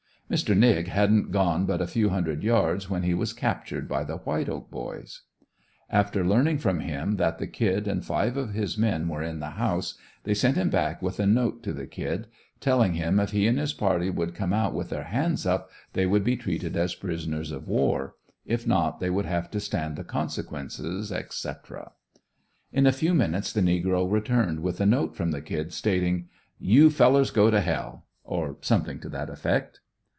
[0.33, 0.55] Mr.
[0.57, 4.47] "Nig" hadn't gone but a few hundred yards when he was captured by the White
[4.47, 5.21] Oaks boys.
[5.89, 9.49] After learning from him that the "Kid" and five of his men were in the
[9.59, 12.27] house they sent him back with a note to the "Kid,"
[12.61, 16.05] telling him if he and his party would come out with their hands up they
[16.05, 18.15] would be treated as prisoners of war;
[18.45, 21.91] if not they would have to stand the consequences, etc.
[22.71, 26.89] In a few minutes the negro returned with a note from the "Kid," stating: "You
[26.89, 29.81] fellers go to h l!" or something to that effect.